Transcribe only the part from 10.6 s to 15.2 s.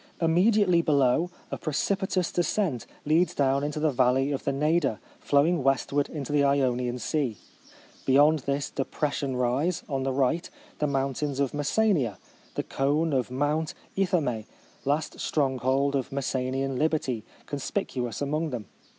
the mountains of Messenia,— the cone of Mount Ithome, last